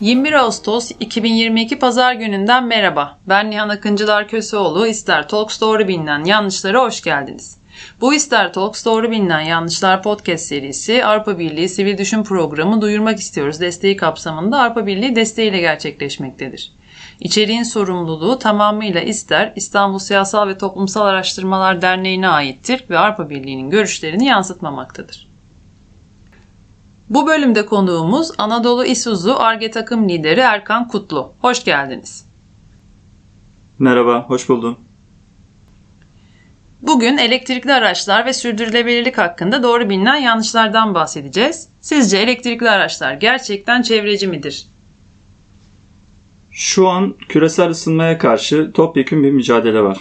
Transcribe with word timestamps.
21 0.00 0.32
Ağustos 0.32 0.90
2022 1.00 1.78
Pazar 1.78 2.12
gününden 2.12 2.64
merhaba. 2.64 3.18
Ben 3.28 3.50
Nihan 3.50 3.68
Akıncılar 3.68 4.28
Köseoğlu. 4.28 4.86
İster 4.86 5.28
Talks 5.28 5.60
doğru 5.60 5.88
bilinen 5.88 6.24
yanlışlara 6.24 6.82
hoş 6.82 7.02
geldiniz. 7.02 7.56
Bu 8.00 8.14
İster 8.14 8.52
Talks 8.52 8.84
doğru 8.84 9.10
bilinen 9.10 9.40
yanlışlar 9.40 10.02
podcast 10.02 10.44
serisi 10.44 11.04
Avrupa 11.04 11.38
Birliği 11.38 11.68
Sivil 11.68 11.98
Düşün 11.98 12.22
Programı 12.22 12.80
duyurmak 12.80 13.18
istiyoruz 13.18 13.60
desteği 13.60 13.96
kapsamında 13.96 14.62
Avrupa 14.62 14.86
Birliği 14.86 15.16
desteğiyle 15.16 15.60
gerçekleşmektedir. 15.60 16.72
İçeriğin 17.20 17.62
sorumluluğu 17.62 18.38
tamamıyla 18.38 19.00
İster 19.00 19.52
İstanbul 19.56 19.98
Siyasal 19.98 20.48
ve 20.48 20.58
Toplumsal 20.58 21.06
Araştırmalar 21.06 21.82
Derneği'ne 21.82 22.28
aittir 22.28 22.84
ve 22.90 22.98
Avrupa 22.98 23.30
Birliği'nin 23.30 23.70
görüşlerini 23.70 24.26
yansıtmamaktadır. 24.26 25.35
Bu 27.10 27.26
bölümde 27.26 27.66
konuğumuz 27.66 28.30
Anadolu 28.38 28.84
İsuzu 28.84 29.34
Arge 29.38 29.70
takım 29.70 30.08
lideri 30.08 30.40
Erkan 30.40 30.88
Kutlu. 30.88 31.32
Hoş 31.40 31.64
geldiniz. 31.64 32.26
Merhaba, 33.78 34.24
hoş 34.28 34.48
buldum. 34.48 34.78
Bugün 36.82 37.16
elektrikli 37.16 37.72
araçlar 37.72 38.26
ve 38.26 38.32
sürdürülebilirlik 38.32 39.18
hakkında 39.18 39.62
doğru 39.62 39.90
bilinen 39.90 40.16
yanlışlardan 40.16 40.94
bahsedeceğiz. 40.94 41.68
Sizce 41.80 42.18
elektrikli 42.18 42.70
araçlar 42.70 43.14
gerçekten 43.14 43.82
çevreci 43.82 44.26
midir? 44.26 44.66
Şu 46.50 46.88
an 46.88 47.14
küresel 47.28 47.70
ısınmaya 47.70 48.18
karşı 48.18 48.72
topyekun 48.72 49.22
bir 49.22 49.30
mücadele 49.30 49.82
var. 49.82 49.98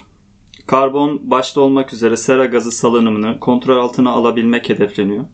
Karbon 0.67 1.31
başta 1.31 1.61
olmak 1.61 1.93
üzere 1.93 2.17
sera 2.17 2.45
gazı 2.45 2.71
salınımını 2.71 3.39
kontrol 3.39 3.77
altına 3.77 4.11
alabilmek 4.11 4.69
hedefleniyor. 4.69 5.25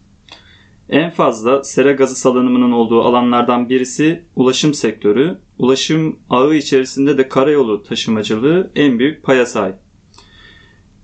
En 0.91 1.09
fazla 1.09 1.63
sera 1.63 1.91
gazı 1.91 2.15
salınımının 2.15 2.71
olduğu 2.71 3.01
alanlardan 3.01 3.69
birisi 3.69 4.25
ulaşım 4.35 4.73
sektörü. 4.73 5.37
Ulaşım 5.57 6.19
ağı 6.29 6.55
içerisinde 6.55 7.17
de 7.17 7.27
karayolu 7.27 7.83
taşımacılığı 7.83 8.71
en 8.75 8.99
büyük 8.99 9.23
paya 9.23 9.45
sahip. 9.45 9.75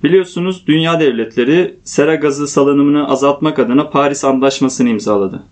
Biliyorsunuz 0.03 0.63
dünya 0.67 0.99
devletleri 0.99 1.75
sera 1.83 2.15
gazı 2.15 2.47
salınımını 2.47 3.09
azaltmak 3.09 3.59
adına 3.59 3.89
Paris 3.89 4.25
Antlaşması'nı 4.25 4.89
imzaladı. 4.89 5.43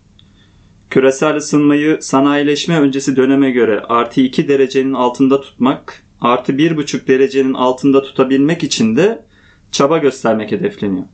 Küresel 0.90 1.36
ısınmayı 1.36 1.98
sanayileşme 2.02 2.80
öncesi 2.80 3.16
döneme 3.16 3.52
göre 3.52 3.80
artı 3.80 4.22
2 4.22 4.48
derecenin 4.48 4.94
altında 4.94 5.42
tutmak, 5.42 6.04
artı 6.22 6.54
1,5 6.54 7.08
derecenin 7.08 7.54
altında 7.54 8.02
tutabilmek 8.02 8.64
için 8.64 8.96
de 8.96 9.26
çaba 9.72 9.98
göstermek 9.98 10.52
hedefleniyor. 10.52 11.06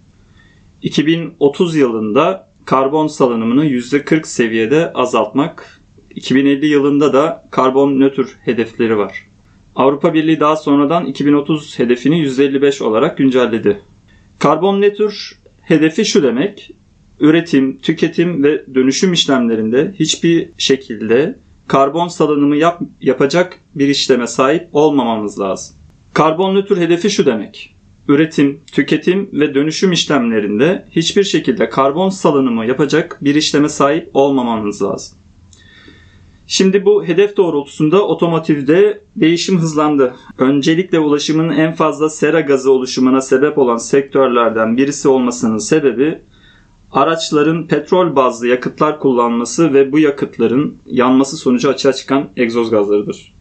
2030 0.81 1.75
yılında 1.75 2.50
karbon 2.65 3.07
salınımını 3.07 3.65
%40 3.65 4.27
seviyede 4.27 4.93
azaltmak, 4.93 5.81
2050 6.15 6.67
yılında 6.67 7.13
da 7.13 7.47
karbon 7.51 7.99
nötr 7.99 8.25
hedefleri 8.45 8.97
var. 8.97 9.27
Avrupa 9.75 10.13
Birliği 10.13 10.39
daha 10.39 10.55
sonradan 10.55 11.05
2030 11.05 11.79
hedefini 11.79 12.19
%55 12.25 12.83
olarak 12.83 13.17
güncelledi. 13.17 13.81
Karbon 14.39 14.81
nötr 14.81 15.39
hedefi 15.61 16.05
şu 16.05 16.23
demek, 16.23 16.71
üretim, 17.19 17.77
tüketim 17.77 18.43
ve 18.43 18.75
dönüşüm 18.75 19.13
işlemlerinde 19.13 19.95
hiçbir 19.99 20.49
şekilde 20.57 21.35
karbon 21.67 22.07
salınımı 22.07 22.57
yap, 22.57 22.81
yapacak 23.01 23.59
bir 23.75 23.87
işleme 23.87 24.27
sahip 24.27 24.67
olmamamız 24.71 25.39
lazım. 25.39 25.75
Karbon 26.13 26.55
nötr 26.55 26.77
hedefi 26.77 27.09
şu 27.09 27.25
demek 27.25 27.75
üretim, 28.07 28.61
tüketim 28.71 29.29
ve 29.33 29.53
dönüşüm 29.53 29.91
işlemlerinde 29.91 30.87
hiçbir 30.91 31.23
şekilde 31.23 31.69
karbon 31.69 32.09
salınımı 32.09 32.65
yapacak 32.65 33.17
bir 33.21 33.35
işleme 33.35 33.69
sahip 33.69 34.09
olmamamız 34.13 34.81
lazım. 34.81 35.17
Şimdi 36.47 36.85
bu 36.85 37.05
hedef 37.05 37.37
doğrultusunda 37.37 38.07
otomotivde 38.07 39.01
değişim 39.15 39.59
hızlandı. 39.59 40.15
Öncelikle 40.37 40.99
ulaşımın 40.99 41.49
en 41.49 41.73
fazla 41.73 42.09
sera 42.09 42.41
gazı 42.41 42.71
oluşumuna 42.71 43.21
sebep 43.21 43.57
olan 43.57 43.77
sektörlerden 43.77 44.77
birisi 44.77 45.07
olmasının 45.07 45.57
sebebi 45.57 46.21
araçların 46.91 47.67
petrol 47.67 48.15
bazlı 48.15 48.47
yakıtlar 48.47 48.99
kullanması 48.99 49.73
ve 49.73 49.91
bu 49.91 49.99
yakıtların 49.99 50.77
yanması 50.85 51.37
sonucu 51.37 51.69
açığa 51.69 51.93
çıkan 51.93 52.29
egzoz 52.35 52.69
gazlarıdır. 52.69 53.40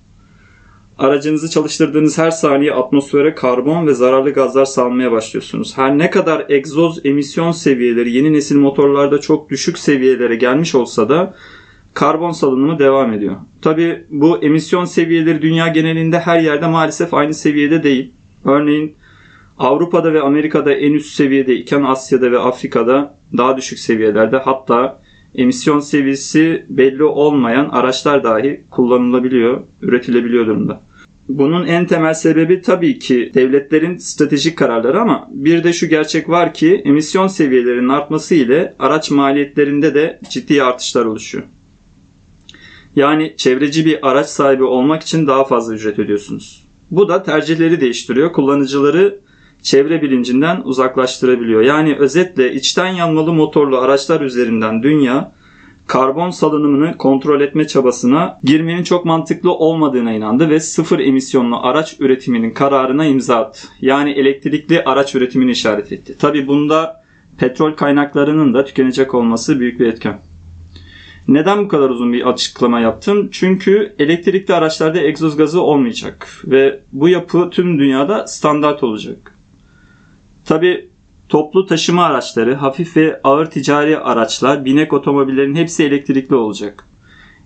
Aracınızı 1.00 1.50
çalıştırdığınız 1.50 2.18
her 2.18 2.30
saniye 2.30 2.72
atmosfere 2.72 3.34
karbon 3.34 3.86
ve 3.86 3.94
zararlı 3.94 4.30
gazlar 4.30 4.64
salmaya 4.64 5.12
başlıyorsunuz. 5.12 5.78
Her 5.78 5.98
ne 5.98 6.10
kadar 6.10 6.46
egzoz 6.48 7.06
emisyon 7.06 7.52
seviyeleri 7.52 8.12
yeni 8.12 8.32
nesil 8.32 8.56
motorlarda 8.56 9.20
çok 9.20 9.50
düşük 9.50 9.78
seviyelere 9.78 10.36
gelmiş 10.36 10.74
olsa 10.74 11.08
da 11.08 11.34
karbon 11.94 12.30
salınımı 12.30 12.78
devam 12.78 13.12
ediyor. 13.12 13.36
Tabi 13.62 14.04
bu 14.10 14.38
emisyon 14.38 14.84
seviyeleri 14.84 15.42
dünya 15.42 15.68
genelinde 15.68 16.18
her 16.18 16.40
yerde 16.40 16.66
maalesef 16.66 17.14
aynı 17.14 17.34
seviyede 17.34 17.82
değil. 17.82 18.12
Örneğin 18.44 18.96
Avrupa'da 19.58 20.12
ve 20.12 20.20
Amerika'da 20.20 20.72
en 20.72 20.92
üst 20.92 21.14
seviyede 21.14 21.54
iken 21.54 21.82
Asya'da 21.82 22.32
ve 22.32 22.38
Afrika'da 22.38 23.18
daha 23.36 23.56
düşük 23.56 23.78
seviyelerde 23.78 24.36
hatta 24.36 25.00
emisyon 25.34 25.80
seviyesi 25.80 26.66
belli 26.68 27.04
olmayan 27.04 27.68
araçlar 27.68 28.24
dahi 28.24 28.64
kullanılabiliyor, 28.70 29.60
üretilebiliyor 29.82 30.46
durumda. 30.46 30.89
Bunun 31.30 31.66
en 31.66 31.86
temel 31.86 32.14
sebebi 32.14 32.62
tabii 32.62 32.98
ki 32.98 33.30
devletlerin 33.34 33.96
stratejik 33.96 34.58
kararları 34.58 35.00
ama 35.00 35.28
bir 35.30 35.64
de 35.64 35.72
şu 35.72 35.86
gerçek 35.86 36.28
var 36.28 36.54
ki 36.54 36.82
emisyon 36.84 37.26
seviyelerinin 37.26 37.88
artması 37.88 38.34
ile 38.34 38.74
araç 38.78 39.10
maliyetlerinde 39.10 39.94
de 39.94 40.20
ciddi 40.30 40.62
artışlar 40.62 41.04
oluşuyor. 41.04 41.44
Yani 42.96 43.34
çevreci 43.36 43.86
bir 43.86 44.10
araç 44.10 44.26
sahibi 44.26 44.64
olmak 44.64 45.02
için 45.02 45.26
daha 45.26 45.44
fazla 45.44 45.74
ücret 45.74 45.98
ödüyorsunuz. 45.98 46.64
Bu 46.90 47.08
da 47.08 47.22
tercihleri 47.22 47.80
değiştiriyor. 47.80 48.32
Kullanıcıları 48.32 49.20
çevre 49.62 50.02
bilincinden 50.02 50.60
uzaklaştırabiliyor. 50.64 51.62
Yani 51.62 51.96
özetle 51.96 52.54
içten 52.54 52.88
yanmalı 52.88 53.32
motorlu 53.32 53.78
araçlar 53.78 54.20
üzerinden 54.20 54.82
dünya 54.82 55.32
karbon 55.90 56.30
salınımını 56.30 56.96
kontrol 56.96 57.40
etme 57.40 57.66
çabasına 57.66 58.38
girmenin 58.44 58.82
çok 58.82 59.04
mantıklı 59.04 59.52
olmadığına 59.52 60.12
inandı 60.12 60.48
ve 60.48 60.60
sıfır 60.60 60.98
emisyonlu 60.98 61.56
araç 61.62 61.96
üretiminin 62.00 62.50
kararına 62.50 63.06
imza 63.06 63.36
attı. 63.36 63.68
Yani 63.80 64.10
elektrikli 64.10 64.84
araç 64.84 65.14
üretimini 65.14 65.50
işaret 65.50 65.92
etti. 65.92 66.18
Tabi 66.18 66.46
bunda 66.46 67.02
petrol 67.38 67.72
kaynaklarının 67.72 68.54
da 68.54 68.64
tükenecek 68.64 69.14
olması 69.14 69.60
büyük 69.60 69.80
bir 69.80 69.86
etken. 69.86 70.18
Neden 71.28 71.64
bu 71.64 71.68
kadar 71.68 71.90
uzun 71.90 72.12
bir 72.12 72.28
açıklama 72.28 72.80
yaptım? 72.80 73.28
Çünkü 73.32 73.94
elektrikli 73.98 74.54
araçlarda 74.54 75.00
egzoz 75.00 75.36
gazı 75.36 75.62
olmayacak 75.62 76.42
ve 76.44 76.80
bu 76.92 77.08
yapı 77.08 77.50
tüm 77.50 77.78
dünyada 77.78 78.26
standart 78.26 78.82
olacak. 78.82 79.34
Tabi 80.44 80.89
Toplu 81.30 81.66
taşıma 81.66 82.04
araçları, 82.04 82.54
hafif 82.54 82.96
ve 82.96 83.20
ağır 83.24 83.46
ticari 83.46 83.98
araçlar, 83.98 84.64
binek 84.64 84.92
otomobillerin 84.92 85.54
hepsi 85.54 85.84
elektrikli 85.84 86.34
olacak. 86.34 86.84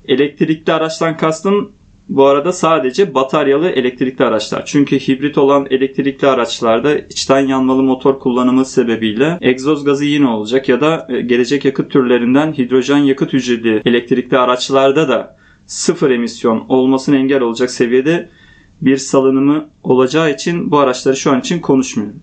Elektrikli 0.08 0.72
araçtan 0.72 1.16
kastım 1.16 1.72
bu 2.08 2.26
arada 2.26 2.52
sadece 2.52 3.14
bataryalı 3.14 3.68
elektrikli 3.68 4.24
araçlar. 4.24 4.62
Çünkü 4.66 4.98
hibrit 4.98 5.38
olan 5.38 5.66
elektrikli 5.70 6.26
araçlarda 6.26 6.98
içten 6.98 7.46
yanmalı 7.46 7.82
motor 7.82 8.18
kullanımı 8.18 8.64
sebebiyle 8.64 9.38
egzoz 9.40 9.84
gazı 9.84 10.04
yine 10.04 10.28
olacak 10.28 10.68
ya 10.68 10.80
da 10.80 11.06
e, 11.10 11.20
gelecek 11.20 11.64
yakıt 11.64 11.90
türlerinden 11.90 12.52
hidrojen 12.52 12.98
yakıt 12.98 13.32
hücreli 13.32 13.82
elektrikli 13.84 14.38
araçlarda 14.38 15.08
da 15.08 15.36
sıfır 15.66 16.10
emisyon 16.10 16.64
olmasına 16.68 17.16
engel 17.16 17.40
olacak 17.40 17.70
seviyede 17.70 18.28
bir 18.82 18.96
salınımı 18.96 19.68
olacağı 19.82 20.30
için 20.30 20.70
bu 20.70 20.78
araçları 20.78 21.16
şu 21.16 21.32
an 21.32 21.40
için 21.40 21.60
konuşmuyorum. 21.60 22.22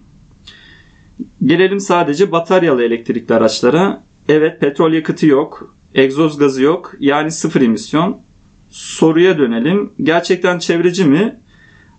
Gelelim 1.43 1.79
sadece 1.79 2.31
bataryalı 2.31 2.83
elektrikli 2.83 3.33
araçlara. 3.33 4.03
Evet 4.29 4.61
petrol 4.61 4.93
yakıtı 4.93 5.27
yok, 5.27 5.75
egzoz 5.95 6.37
gazı 6.37 6.63
yok 6.63 6.93
yani 6.99 7.31
sıfır 7.31 7.61
emisyon. 7.61 8.17
Soruya 8.69 9.37
dönelim. 9.37 9.93
Gerçekten 10.03 10.59
çevreci 10.59 11.05
mi? 11.05 11.39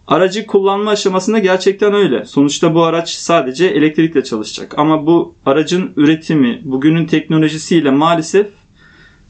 Aracı 0.06 0.46
kullanma 0.46 0.90
aşamasında 0.90 1.38
gerçekten 1.38 1.94
öyle. 1.94 2.24
Sonuçta 2.24 2.74
bu 2.74 2.82
araç 2.82 3.10
sadece 3.10 3.66
elektrikle 3.66 4.24
çalışacak. 4.24 4.78
Ama 4.78 5.06
bu 5.06 5.34
aracın 5.46 5.92
üretimi 5.96 6.60
bugünün 6.64 7.06
teknolojisiyle 7.06 7.90
maalesef 7.90 8.46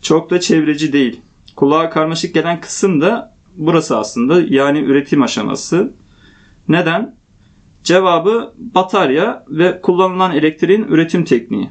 çok 0.02 0.30
da 0.30 0.40
çevreci 0.40 0.92
değil. 0.92 1.20
Kulağa 1.56 1.90
karmaşık 1.90 2.34
gelen 2.34 2.60
kısım 2.60 3.00
da 3.00 3.36
burası 3.56 3.98
aslında 3.98 4.42
yani 4.48 4.78
üretim 4.78 5.22
aşaması. 5.22 5.92
Neden? 6.68 7.16
Cevabı 7.84 8.54
batarya 8.56 9.44
ve 9.48 9.80
kullanılan 9.80 10.34
elektriğin 10.34 10.82
üretim 10.82 11.24
tekniği. 11.24 11.70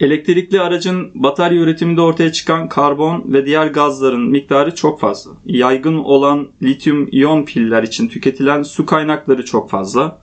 Elektrikli 0.00 0.60
aracın 0.60 1.10
batarya 1.14 1.60
üretiminde 1.60 2.00
ortaya 2.00 2.32
çıkan 2.32 2.68
karbon 2.68 3.32
ve 3.32 3.46
diğer 3.46 3.66
gazların 3.66 4.30
miktarı 4.30 4.74
çok 4.74 5.00
fazla. 5.00 5.30
Yaygın 5.44 5.98
olan 5.98 6.48
lityum 6.62 7.08
iyon 7.12 7.44
piller 7.44 7.82
için 7.82 8.08
tüketilen 8.08 8.62
su 8.62 8.86
kaynakları 8.86 9.44
çok 9.44 9.70
fazla. 9.70 10.20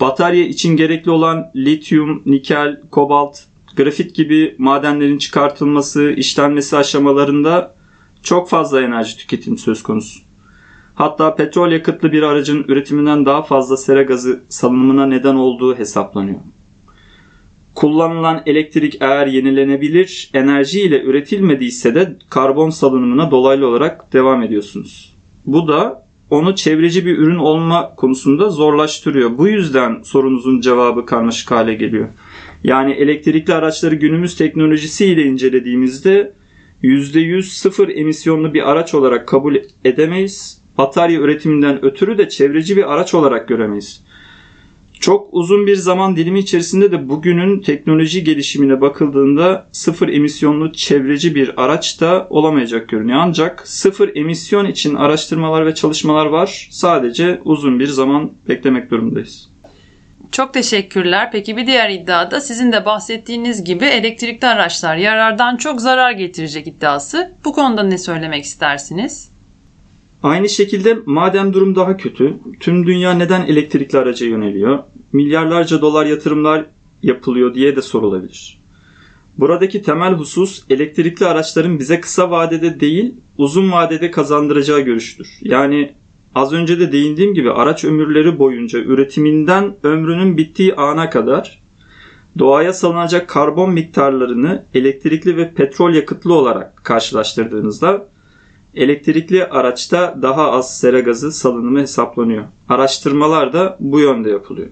Batarya 0.00 0.44
için 0.44 0.76
gerekli 0.76 1.10
olan 1.10 1.50
lityum, 1.56 2.22
nikel, 2.26 2.80
kobalt, 2.90 3.38
grafit 3.76 4.14
gibi 4.14 4.54
madenlerin 4.58 5.18
çıkartılması, 5.18 6.10
işlenmesi 6.10 6.76
aşamalarında 6.76 7.78
Çok 8.22 8.48
fazla 8.48 8.82
enerji 8.82 9.16
tüketimi 9.16 9.58
söz 9.58 9.82
konusu. 9.82 10.27
Hatta 10.98 11.34
petrol 11.34 11.72
yakıtlı 11.72 12.12
bir 12.12 12.22
aracın 12.22 12.64
üretiminden 12.68 13.26
daha 13.26 13.42
fazla 13.42 13.76
sera 13.76 14.02
gazı 14.02 14.40
salınımına 14.48 15.06
neden 15.06 15.34
olduğu 15.34 15.78
hesaplanıyor. 15.78 16.38
Kullanılan 17.74 18.42
elektrik 18.46 18.96
eğer 19.00 19.26
yenilenebilir 19.26 20.30
enerji 20.34 20.80
ile 20.80 21.02
üretilmediyse 21.02 21.94
de 21.94 22.16
karbon 22.30 22.70
salınımına 22.70 23.30
dolaylı 23.30 23.66
olarak 23.66 24.12
devam 24.12 24.42
ediyorsunuz. 24.42 25.14
Bu 25.46 25.68
da 25.68 26.06
onu 26.30 26.54
çevreci 26.54 27.06
bir 27.06 27.18
ürün 27.18 27.38
olma 27.38 27.94
konusunda 27.94 28.50
zorlaştırıyor. 28.50 29.38
Bu 29.38 29.48
yüzden 29.48 30.02
sorunuzun 30.02 30.60
cevabı 30.60 31.06
karmaşık 31.06 31.50
hale 31.50 31.74
geliyor. 31.74 32.08
Yani 32.64 32.92
elektrikli 32.92 33.54
araçları 33.54 33.94
günümüz 33.94 34.36
teknolojisiyle 34.36 35.22
incelediğimizde 35.22 36.32
%100 36.82 37.42
sıfır 37.42 37.88
emisyonlu 37.88 38.54
bir 38.54 38.70
araç 38.70 38.94
olarak 38.94 39.28
kabul 39.28 39.56
edemeyiz. 39.84 40.58
Batarya 40.78 41.20
üretiminden 41.20 41.84
ötürü 41.84 42.18
de 42.18 42.28
çevreci 42.28 42.76
bir 42.76 42.92
araç 42.92 43.14
olarak 43.14 43.48
göremeyiz. 43.48 44.02
Çok 45.00 45.28
uzun 45.32 45.66
bir 45.66 45.76
zaman 45.76 46.16
dilimi 46.16 46.38
içerisinde 46.38 46.92
de 46.92 47.08
bugünün 47.08 47.60
teknoloji 47.60 48.24
gelişimine 48.24 48.80
bakıldığında 48.80 49.68
sıfır 49.72 50.08
emisyonlu 50.08 50.72
çevreci 50.72 51.34
bir 51.34 51.62
araç 51.62 52.00
da 52.00 52.26
olamayacak 52.30 52.88
görünüyor. 52.88 53.18
Ancak 53.22 53.68
sıfır 53.68 54.16
emisyon 54.16 54.66
için 54.66 54.94
araştırmalar 54.94 55.66
ve 55.66 55.74
çalışmalar 55.74 56.26
var. 56.26 56.68
Sadece 56.70 57.40
uzun 57.44 57.80
bir 57.80 57.86
zaman 57.86 58.32
beklemek 58.48 58.90
durumundayız. 58.90 59.50
Çok 60.32 60.54
teşekkürler. 60.54 61.28
Peki 61.32 61.56
bir 61.56 61.66
diğer 61.66 61.90
iddia 61.90 62.30
da 62.30 62.40
sizin 62.40 62.72
de 62.72 62.84
bahsettiğiniz 62.84 63.64
gibi 63.64 63.84
elektrikli 63.84 64.46
araçlar 64.46 64.96
yarardan 64.96 65.56
çok 65.56 65.80
zarar 65.80 66.12
getirecek 66.12 66.66
iddiası. 66.66 67.32
Bu 67.44 67.52
konuda 67.52 67.82
ne 67.82 67.98
söylemek 67.98 68.44
istersiniz? 68.44 69.37
Aynı 70.22 70.48
şekilde 70.48 70.98
madem 71.06 71.52
durum 71.52 71.74
daha 71.76 71.96
kötü, 71.96 72.34
tüm 72.60 72.86
dünya 72.86 73.12
neden 73.12 73.46
elektrikli 73.46 73.96
araca 73.96 74.26
yöneliyor? 74.26 74.78
Milyarlarca 75.12 75.80
dolar 75.80 76.06
yatırımlar 76.06 76.66
yapılıyor 77.02 77.54
diye 77.54 77.76
de 77.76 77.82
sorulabilir. 77.82 78.58
Buradaki 79.38 79.82
temel 79.82 80.12
husus 80.12 80.64
elektrikli 80.70 81.26
araçların 81.26 81.78
bize 81.78 82.00
kısa 82.00 82.30
vadede 82.30 82.80
değil, 82.80 83.14
uzun 83.36 83.72
vadede 83.72 84.10
kazandıracağı 84.10 84.80
görüştür. 84.80 85.28
Yani 85.40 85.94
az 86.34 86.52
önce 86.52 86.80
de 86.80 86.92
değindiğim 86.92 87.34
gibi 87.34 87.52
araç 87.52 87.84
ömürleri 87.84 88.38
boyunca 88.38 88.78
üretiminden 88.78 89.76
ömrünün 89.82 90.36
bittiği 90.36 90.74
ana 90.74 91.10
kadar 91.10 91.62
doğaya 92.38 92.72
salınacak 92.72 93.28
karbon 93.28 93.72
miktarlarını 93.72 94.64
elektrikli 94.74 95.36
ve 95.36 95.54
petrol 95.54 95.94
yakıtlı 95.94 96.34
olarak 96.34 96.84
karşılaştırdığınızda 96.84 98.08
elektrikli 98.74 99.44
araçta 99.44 100.18
daha 100.22 100.50
az 100.50 100.78
sera 100.78 101.00
gazı 101.00 101.32
salınımı 101.32 101.80
hesaplanıyor. 101.80 102.44
Araştırmalar 102.68 103.52
da 103.52 103.76
bu 103.80 104.00
yönde 104.00 104.30
yapılıyor. 104.30 104.68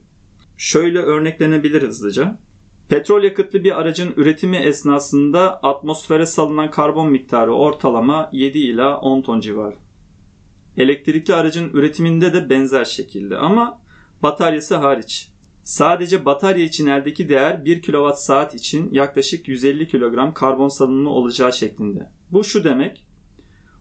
Şöyle 0.56 0.98
örneklenebilir 0.98 1.82
hızlıca. 1.82 2.38
Petrol 2.88 3.22
yakıtlı 3.22 3.64
bir 3.64 3.80
aracın 3.80 4.14
üretimi 4.16 4.56
esnasında 4.56 5.62
atmosfere 5.62 6.26
salınan 6.26 6.70
karbon 6.70 7.10
miktarı 7.10 7.54
ortalama 7.54 8.30
7 8.32 8.58
ila 8.58 9.00
10 9.00 9.22
ton 9.22 9.40
civarı. 9.40 9.76
Elektrikli 10.76 11.34
aracın 11.34 11.70
üretiminde 11.72 12.32
de 12.32 12.50
benzer 12.50 12.84
şekilde 12.84 13.36
ama 13.36 13.82
bataryası 14.22 14.76
hariç. 14.76 15.28
Sadece 15.62 16.24
batarya 16.24 16.64
için 16.64 16.86
eldeki 16.86 17.28
değer 17.28 17.64
1 17.64 17.82
kWh 17.82 18.54
için 18.54 18.92
yaklaşık 18.92 19.48
150 19.48 19.88
kilogram 19.88 20.34
karbon 20.34 20.68
salınımı 20.68 21.10
olacağı 21.10 21.52
şeklinde. 21.52 22.10
Bu 22.30 22.44
şu 22.44 22.64
demek, 22.64 23.06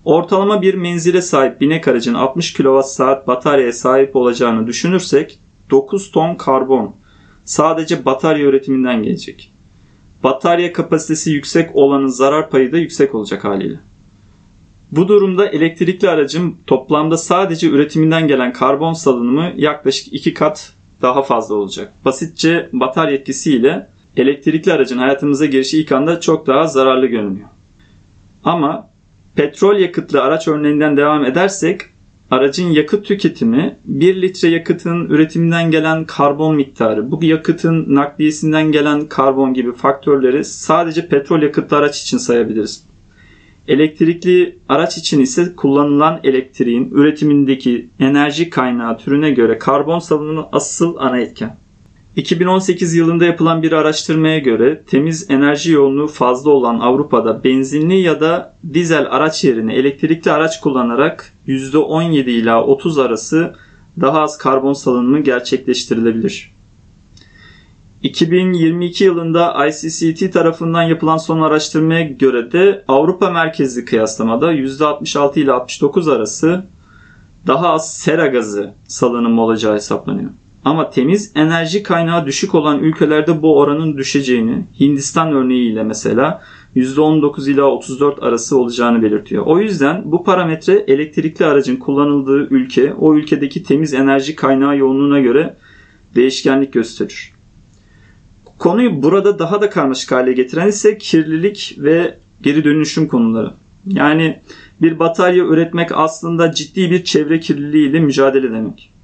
ortalama 0.05 0.61
bir 0.61 0.73
menzile 0.73 1.21
sahip 1.21 1.61
binek 1.61 1.87
aracın 1.87 2.13
60 2.13 2.53
kWh 2.53 3.27
bataryaya 3.27 3.73
sahip 3.73 4.15
olacağını 4.15 4.67
düşünürsek 4.67 5.39
9 5.71 6.11
ton 6.11 6.35
karbon 6.35 6.95
sadece 7.45 8.05
batarya 8.05 8.45
üretiminden 8.45 9.03
gelecek. 9.03 9.51
Batarya 10.23 10.73
kapasitesi 10.73 11.31
yüksek 11.31 11.75
olanın 11.75 12.07
zarar 12.07 12.49
payı 12.49 12.71
da 12.71 12.77
yüksek 12.77 13.15
olacak 13.15 13.43
haliyle. 13.43 13.79
Bu 14.91 15.07
durumda 15.07 15.47
elektrikli 15.47 16.09
aracın 16.09 16.57
toplamda 16.67 17.17
sadece 17.17 17.69
üretiminden 17.69 18.27
gelen 18.27 18.53
karbon 18.53 18.93
salınımı 18.93 19.53
yaklaşık 19.55 20.13
2 20.13 20.33
kat 20.33 20.73
daha 21.01 21.23
fazla 21.23 21.55
olacak. 21.55 21.93
Basitçe 22.05 22.69
batarya 22.73 23.15
etkisiyle 23.15 23.87
elektrikli 24.17 24.73
aracın 24.73 24.97
hayatımıza 24.97 25.45
girişi 25.45 25.79
ilk 25.79 25.91
anda 25.91 26.21
çok 26.21 26.47
daha 26.47 26.67
zararlı 26.67 27.05
görünüyor. 27.05 27.49
Ama 28.43 28.89
petrol 29.35 29.79
yakıtlı 29.79 30.21
araç 30.21 30.47
örneğinden 30.47 30.97
devam 30.97 31.25
edersek 31.25 31.81
aracın 32.31 32.69
yakıt 32.69 33.05
tüketimi 33.05 33.77
1 33.85 34.21
litre 34.21 34.49
yakıtın 34.49 35.09
üretiminden 35.09 35.71
gelen 35.71 36.05
karbon 36.05 36.55
miktarı, 36.55 37.11
bu 37.11 37.23
yakıtın 37.23 37.85
nakliyesinden 37.95 38.71
gelen 38.71 39.07
karbon 39.07 39.53
gibi 39.53 39.73
faktörleri 39.73 40.45
sadece 40.45 41.07
petrol 41.07 41.41
yakıtlı 41.41 41.77
araç 41.77 42.01
için 42.01 42.17
sayabiliriz. 42.17 42.83
Elektrikli 43.67 44.57
araç 44.69 44.97
için 44.97 45.19
ise 45.19 45.55
kullanılan 45.55 46.19
elektriğin 46.23 46.91
üretimindeki 46.91 47.89
enerji 47.99 48.49
kaynağı 48.49 48.97
türüne 48.97 49.31
göre 49.31 49.57
karbon 49.57 49.99
salınımı 49.99 50.49
asıl 50.51 50.95
ana 50.97 51.19
etken. 51.19 51.57
2018 52.15 52.95
yılında 52.95 53.25
yapılan 53.25 53.63
bir 53.63 53.71
araştırmaya 53.71 54.39
göre 54.39 54.83
temiz 54.87 55.31
enerji 55.31 55.71
yoğunluğu 55.71 56.07
fazla 56.07 56.51
olan 56.51 56.79
Avrupa'da 56.79 57.43
benzinli 57.43 57.99
ya 57.99 58.21
da 58.21 58.55
dizel 58.73 59.07
araç 59.09 59.43
yerine 59.43 59.75
elektrikli 59.75 60.31
araç 60.31 60.61
kullanarak 60.61 61.33
%17 61.47 62.29
ila 62.29 62.63
30 62.63 62.97
arası 62.97 63.55
daha 64.01 64.21
az 64.21 64.37
karbon 64.37 64.73
salınımı 64.73 65.19
gerçekleştirilebilir. 65.19 66.51
2022 68.03 69.03
yılında 69.03 69.67
ICCT 69.67 70.33
tarafından 70.33 70.83
yapılan 70.83 71.17
son 71.17 71.41
araştırmaya 71.41 72.01
göre 72.01 72.51
de 72.51 72.83
Avrupa 72.87 73.29
merkezli 73.29 73.85
kıyaslamada 73.85 74.53
%66 74.53 75.39
ile 75.39 75.51
69 75.51 76.07
arası 76.07 76.65
daha 77.47 77.69
az 77.69 77.97
sera 77.97 78.27
gazı 78.27 78.73
salınımı 78.87 79.41
olacağı 79.41 79.75
hesaplanıyor. 79.75 80.29
Ama 80.65 80.89
temiz 80.89 81.31
enerji 81.35 81.83
kaynağı 81.83 82.25
düşük 82.25 82.55
olan 82.55 82.79
ülkelerde 82.79 83.41
bu 83.41 83.57
oranın 83.57 83.97
düşeceğini, 83.97 84.65
Hindistan 84.79 85.31
örneğiyle 85.31 85.83
mesela 85.83 86.41
%19 86.75 87.51
ila 87.51 87.63
34 87.63 88.23
arası 88.23 88.57
olacağını 88.57 89.01
belirtiyor. 89.01 89.43
O 89.45 89.59
yüzden 89.59 90.01
bu 90.05 90.23
parametre 90.23 90.73
elektrikli 90.73 91.45
aracın 91.45 91.75
kullanıldığı 91.75 92.47
ülke, 92.49 92.93
o 92.93 93.15
ülkedeki 93.15 93.63
temiz 93.63 93.93
enerji 93.93 94.35
kaynağı 94.35 94.77
yoğunluğuna 94.77 95.19
göre 95.19 95.55
değişkenlik 96.15 96.73
gösterir. 96.73 97.31
Konuyu 98.57 99.03
burada 99.03 99.39
daha 99.39 99.61
da 99.61 99.69
karmaşık 99.69 100.11
hale 100.11 100.33
getiren 100.33 100.67
ise 100.67 100.97
kirlilik 100.97 101.75
ve 101.77 102.19
geri 102.41 102.63
dönüşüm 102.63 103.07
konuları. 103.07 103.53
Yani 103.87 104.39
bir 104.81 104.99
batarya 104.99 105.45
üretmek 105.45 105.89
aslında 105.93 106.51
ciddi 106.51 106.91
bir 106.91 107.03
çevre 107.03 107.39
kirliliği 107.39 107.89
ile 107.89 107.99
mücadele 107.99 108.51
demek. 108.51 108.94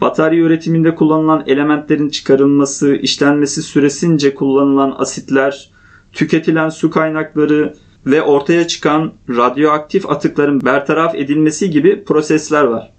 Batarya 0.00 0.44
üretiminde 0.44 0.94
kullanılan 0.94 1.44
elementlerin 1.46 2.08
çıkarılması, 2.08 2.94
işlenmesi 2.94 3.62
süresince 3.62 4.34
kullanılan 4.34 4.94
asitler, 4.98 5.70
tüketilen 6.12 6.68
su 6.68 6.90
kaynakları 6.90 7.74
ve 8.06 8.22
ortaya 8.22 8.66
çıkan 8.66 9.12
radyoaktif 9.28 10.10
atıkların 10.10 10.60
bertaraf 10.64 11.14
edilmesi 11.14 11.70
gibi 11.70 12.04
prosesler 12.04 12.64
var. 12.64 12.92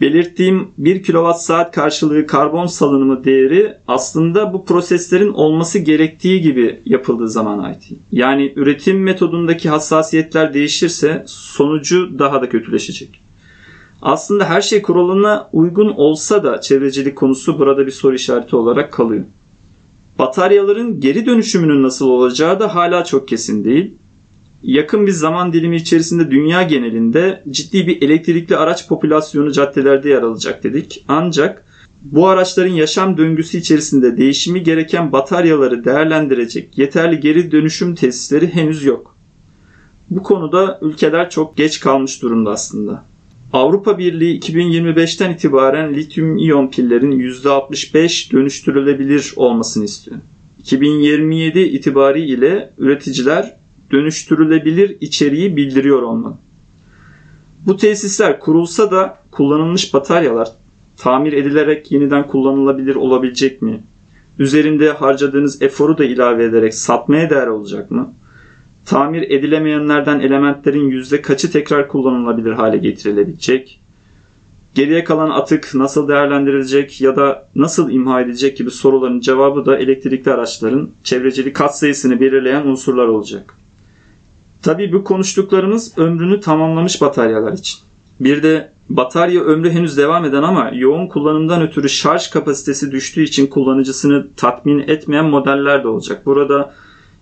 Belirttiğim 0.00 0.68
1 0.78 1.02
kWh 1.02 1.72
karşılığı 1.72 2.26
karbon 2.26 2.66
salınımı 2.66 3.24
değeri 3.24 3.74
aslında 3.88 4.52
bu 4.52 4.64
proseslerin 4.64 5.32
olması 5.32 5.78
gerektiği 5.78 6.40
gibi 6.40 6.80
yapıldığı 6.84 7.28
zaman 7.28 7.58
ait. 7.58 7.88
Yani 8.12 8.52
üretim 8.56 9.02
metodundaki 9.02 9.68
hassasiyetler 9.68 10.54
değişirse 10.54 11.24
sonucu 11.26 12.18
daha 12.18 12.42
da 12.42 12.48
kötüleşecek. 12.48 13.20
Aslında 14.02 14.44
her 14.44 14.60
şey 14.60 14.82
kuralına 14.82 15.48
uygun 15.52 15.88
olsa 15.88 16.44
da 16.44 16.60
çevrecilik 16.60 17.16
konusu 17.16 17.58
burada 17.58 17.86
bir 17.86 17.92
soru 17.92 18.14
işareti 18.14 18.56
olarak 18.56 18.92
kalıyor. 18.92 19.24
Bataryaların 20.18 21.00
geri 21.00 21.26
dönüşümünün 21.26 21.82
nasıl 21.82 22.08
olacağı 22.08 22.60
da 22.60 22.74
hala 22.74 23.04
çok 23.04 23.28
kesin 23.28 23.64
değil. 23.64 23.94
Yakın 24.62 25.06
bir 25.06 25.12
zaman 25.12 25.52
dilimi 25.52 25.76
içerisinde 25.76 26.30
dünya 26.30 26.62
genelinde 26.62 27.42
ciddi 27.50 27.86
bir 27.86 28.02
elektrikli 28.02 28.56
araç 28.56 28.88
popülasyonu 28.88 29.52
caddelerde 29.52 30.08
yer 30.08 30.22
alacak 30.22 30.64
dedik. 30.64 31.04
Ancak 31.08 31.64
bu 32.02 32.28
araçların 32.28 32.72
yaşam 32.72 33.18
döngüsü 33.18 33.58
içerisinde 33.58 34.16
değişimi 34.16 34.62
gereken 34.62 35.12
bataryaları 35.12 35.84
değerlendirecek 35.84 36.78
yeterli 36.78 37.20
geri 37.20 37.52
dönüşüm 37.52 37.94
tesisleri 37.94 38.54
henüz 38.54 38.84
yok. 38.84 39.16
Bu 40.10 40.22
konuda 40.22 40.78
ülkeler 40.82 41.30
çok 41.30 41.56
geç 41.56 41.80
kalmış 41.80 42.22
durumda 42.22 42.50
aslında. 42.50 43.04
Avrupa 43.52 43.98
Birliği 43.98 44.40
2025'ten 44.40 45.32
itibaren 45.32 45.94
lityum 45.94 46.36
iyon 46.36 46.68
pillerin 46.68 47.12
%65 47.12 48.32
dönüştürülebilir 48.32 49.32
olmasını 49.36 49.84
istiyor. 49.84 50.16
2027 50.58 51.60
itibariyle 51.60 52.70
üreticiler 52.78 53.56
dönüştürülebilir 53.92 54.96
içeriği 55.00 55.56
bildiriyor 55.56 56.02
olmalı. 56.02 56.34
Bu 57.66 57.76
tesisler 57.76 58.40
kurulsa 58.40 58.90
da 58.90 59.18
kullanılmış 59.30 59.94
bataryalar 59.94 60.48
tamir 60.96 61.32
edilerek 61.32 61.92
yeniden 61.92 62.26
kullanılabilir 62.26 62.94
olabilecek 62.94 63.62
mi? 63.62 63.82
Üzerinde 64.38 64.90
harcadığınız 64.92 65.62
eforu 65.62 65.98
da 65.98 66.04
ilave 66.04 66.44
ederek 66.44 66.74
satmaya 66.74 67.30
değer 67.30 67.46
olacak 67.46 67.90
mı? 67.90 68.12
Tamir 68.88 69.22
edilemeyenlerden 69.22 70.20
elementlerin 70.20 70.88
yüzde 70.88 71.22
kaçı 71.22 71.52
tekrar 71.52 71.88
kullanılabilir 71.88 72.52
hale 72.52 72.76
getirilebilecek? 72.76 73.80
Geriye 74.74 75.04
kalan 75.04 75.30
atık 75.30 75.70
nasıl 75.74 76.08
değerlendirilecek 76.08 77.00
ya 77.00 77.16
da 77.16 77.48
nasıl 77.54 77.90
imha 77.90 78.20
edilecek 78.20 78.56
gibi 78.56 78.70
soruların 78.70 79.20
cevabı 79.20 79.66
da 79.66 79.78
elektrikli 79.78 80.30
araçların 80.30 80.90
çevrecilik 81.04 81.56
katsayısını 81.56 82.20
belirleyen 82.20 82.66
unsurlar 82.66 83.06
olacak. 83.08 83.54
Tabii 84.62 84.92
bu 84.92 85.04
konuştuklarımız 85.04 85.98
ömrünü 85.98 86.40
tamamlamış 86.40 87.00
bataryalar 87.00 87.52
için. 87.52 87.78
Bir 88.20 88.42
de 88.42 88.72
batarya 88.88 89.42
ömrü 89.42 89.70
henüz 89.70 89.96
devam 89.96 90.24
eden 90.24 90.42
ama 90.42 90.70
yoğun 90.74 91.06
kullanımdan 91.06 91.62
ötürü 91.62 91.88
şarj 91.88 92.30
kapasitesi 92.30 92.92
düştüğü 92.92 93.22
için 93.22 93.46
kullanıcısını 93.46 94.26
tatmin 94.36 94.78
etmeyen 94.78 95.26
modeller 95.26 95.84
de 95.84 95.88
olacak. 95.88 96.26
Burada 96.26 96.74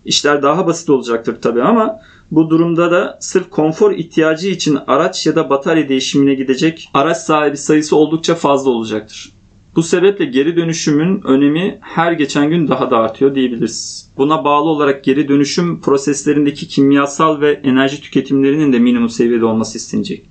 işler 0.07 0.43
daha 0.43 0.67
basit 0.67 0.91
olacaktır 0.91 1.39
tabii 1.43 1.63
ama 1.63 2.01
bu 2.31 2.51
durumda 2.51 2.91
da 2.91 3.19
sırf 3.21 3.51
konfor 3.51 3.93
ihtiyacı 3.93 4.49
için 4.49 4.79
araç 4.87 5.27
ya 5.27 5.37
da 5.37 5.51
batarya 5.51 5.89
değişimine 5.89 6.35
gidecek 6.35 6.89
araç 6.95 7.17
sahibi 7.17 7.57
sayısı 7.57 7.97
oldukça 7.97 8.35
fazla 8.35 8.71
olacaktır. 8.71 9.33
Bu 9.77 9.83
sebeple 9.83 10.25
geri 10.25 10.57
dönüşümün 10.57 11.23
önemi 11.25 11.79
her 11.81 12.13
geçen 12.13 12.51
gün 12.51 12.69
daha 12.69 12.91
da 12.91 12.99
artıyor 12.99 13.35
diyebiliriz. 13.35 14.09
Buna 14.17 14.45
bağlı 14.45 14.69
olarak 14.69 15.05
geri 15.05 15.29
dönüşüm 15.29 15.81
proseslerindeki 15.81 16.69
kimyasal 16.69 17.41
ve 17.41 17.53
enerji 17.53 18.01
tüketimlerinin 18.01 18.73
de 18.73 18.79
minimum 18.79 19.09
seviyede 19.09 19.45
olması 19.45 19.79
istenecek. 19.79 20.27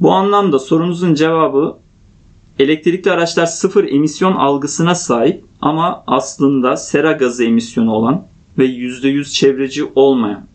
Bu 0.00 0.12
anlamda 0.12 0.58
sorunuzun 0.58 1.14
cevabı 1.14 1.76
elektrikli 2.58 3.10
araçlar 3.10 3.46
sıfır 3.46 3.84
emisyon 3.84 4.32
algısına 4.32 4.94
sahip 4.94 5.44
ama 5.60 6.04
aslında 6.06 6.76
sera 6.76 7.12
gazı 7.12 7.44
emisyonu 7.44 7.92
olan 7.92 8.24
ve 8.58 8.66
%100 8.66 9.32
çevreci 9.32 9.84
olmayan 9.94 10.46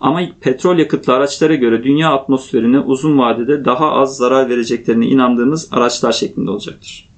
ama 0.00 0.20
petrol 0.40 0.78
yakıtlı 0.78 1.12
araçlara 1.12 1.54
göre 1.54 1.84
dünya 1.84 2.12
atmosferine 2.12 2.78
uzun 2.78 3.18
vadede 3.18 3.64
daha 3.64 3.90
az 3.90 4.16
zarar 4.16 4.48
vereceklerine 4.48 5.06
inandığımız 5.06 5.68
araçlar 5.72 6.12
şeklinde 6.12 6.50
olacaktır. 6.50 7.08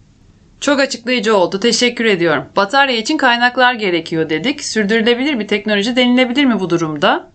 Çok 0.61 0.81
açıklayıcı 0.81 1.37
oldu. 1.37 1.61
Teşekkür 1.61 2.05
ediyorum. 2.05 2.45
Batarya 2.57 2.97
için 2.97 3.17
kaynaklar 3.17 3.75
gerekiyor 3.75 4.31
dedik. 4.31 4.65
Sürdürülebilir 4.65 5.39
bir 5.39 5.49
teknoloji 5.49 5.97
denilebilir 5.97 6.45
mi 6.45 6.61
bu 6.61 6.71
durumda? 6.71 7.31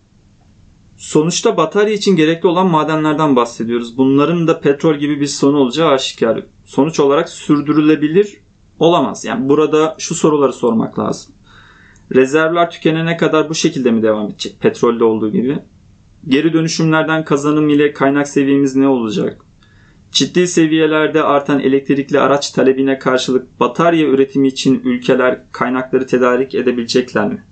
Sonuçta 0.97 1.57
batarya 1.57 1.93
için 1.93 2.15
gerekli 2.15 2.47
olan 2.47 2.67
madenlerden 2.67 3.35
bahsediyoruz. 3.35 3.97
Bunların 3.97 4.47
da 4.47 4.59
petrol 4.59 4.95
gibi 4.95 5.21
bir 5.21 5.27
sonu 5.27 5.57
olacağı 5.57 5.89
aşikar. 5.89 6.43
Sonuç 6.65 6.99
olarak 6.99 7.29
sürdürülebilir 7.29 8.41
olamaz. 8.79 9.25
Yani 9.25 9.49
burada 9.49 9.95
şu 9.97 10.15
soruları 10.15 10.53
sormak 10.53 10.99
lazım. 10.99 11.33
Rezervler 12.15 12.71
tükenene 12.71 13.17
kadar 13.17 13.49
bu 13.49 13.55
şekilde 13.55 13.91
mi 13.91 14.03
devam 14.03 14.29
edecek? 14.29 14.59
Petrolde 14.59 15.03
olduğu 15.03 15.31
gibi. 15.31 15.59
Geri 16.27 16.53
dönüşümlerden 16.53 17.25
kazanım 17.25 17.69
ile 17.69 17.93
kaynak 17.93 18.27
seviyemiz 18.27 18.75
ne 18.75 18.87
olacak? 18.87 19.41
Ciddi 20.11 20.47
seviyelerde 20.47 21.23
artan 21.23 21.59
elektrikli 21.59 22.19
araç 22.19 22.51
talebine 22.51 22.99
karşılık 22.99 23.59
batarya 23.59 24.07
üretimi 24.07 24.47
için 24.47 24.81
ülkeler 24.83 25.39
kaynakları 25.51 26.07
tedarik 26.07 26.55
edebilecekler 26.55 27.27
mi? 27.27 27.43